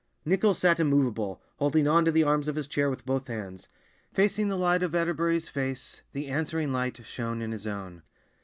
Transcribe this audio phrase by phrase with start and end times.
[0.25, 3.67] Nichols sat immovable, holding on to the arms of his chair with both hands.
[4.11, 8.01] Facing the light of Atterbury's face, the answering light shone in his own.